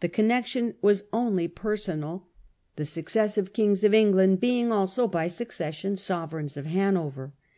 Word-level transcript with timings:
The 0.00 0.10
connection 0.10 0.74
was 0.82 1.04
only 1.10 1.48
personal, 1.48 2.26
the 2.76 2.84
succes 2.84 3.32
sive 3.32 3.54
kings 3.54 3.82
of 3.82 3.94
England 3.94 4.38
being 4.38 4.70
also 4.70 5.08
by 5.08 5.26
succession 5.26 5.94
sove 5.94 6.34
reigns 6.34 6.58
of 6.58 6.66
Hanover. 6.66 7.32